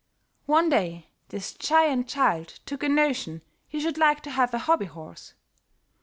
[0.47, 4.87] One day, this giant child took a notion he should like to have a hobby
[4.87, 5.35] horse.